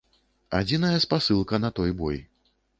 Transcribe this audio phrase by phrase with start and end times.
[0.59, 2.17] Адзіная спасылка на той бой.